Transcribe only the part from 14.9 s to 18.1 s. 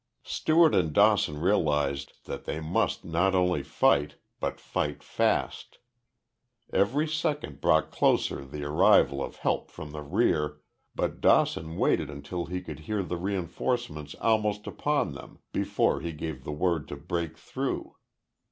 them before he gave the word to break through.